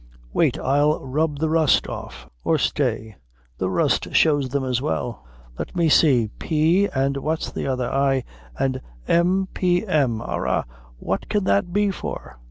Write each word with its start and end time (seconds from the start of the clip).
Wait 0.33 0.55
till 0.55 0.65
I 0.65 0.81
rub 0.83 1.37
the 1.37 1.47
rust 1.47 1.87
off; 1.87 2.27
or 2.43 2.57
stay, 2.57 3.17
the 3.59 3.69
rust 3.69 4.15
shows 4.15 4.49
them 4.49 4.63
as 4.63 4.81
well. 4.81 5.23
Let 5.59 5.75
me 5.75 5.89
see 5.89 6.31
P. 6.39 6.87
an' 6.89 7.13
what's 7.21 7.51
the 7.51 7.67
other? 7.67 7.85
ay, 7.87 8.23
an' 8.57 8.81
M. 9.07 9.47
P. 9.53 9.85
M. 9.85 10.19
arra, 10.19 10.65
what 10.97 11.29
can 11.29 11.43
that 11.43 11.71
be 11.71 11.91
for? 11.91 12.39